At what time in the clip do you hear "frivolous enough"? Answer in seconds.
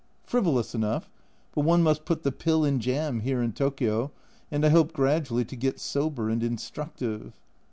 0.23-1.11